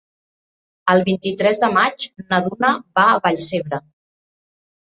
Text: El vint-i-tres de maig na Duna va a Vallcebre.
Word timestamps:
El 0.93 1.03
vint-i-tres 1.09 1.61
de 1.65 1.69
maig 1.75 2.09
na 2.33 2.41
Duna 2.47 2.73
va 2.99 3.07
a 3.13 3.23
Vallcebre. 3.29 3.85